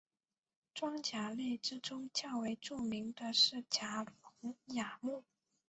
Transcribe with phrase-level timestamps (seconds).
[0.73, 4.03] 装甲类之中较为著名的是甲
[4.39, 5.23] 龙亚目。